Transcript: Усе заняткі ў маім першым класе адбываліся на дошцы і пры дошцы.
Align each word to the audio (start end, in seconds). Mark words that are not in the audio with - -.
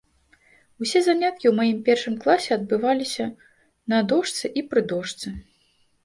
Усе 0.83 0.99
заняткі 1.07 1.45
ў 1.49 1.51
маім 1.59 1.79
першым 1.89 2.15
класе 2.23 2.49
адбываліся 2.55 3.27
на 3.93 3.99
дошцы 4.13 4.45
і 4.63 4.65
пры 4.71 4.81
дошцы. 4.93 5.35